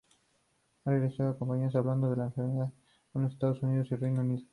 [0.83, 2.71] Ha realizado campañas hablando de la enfermedad
[3.13, 4.41] en Estados Unidos y Reino Unido.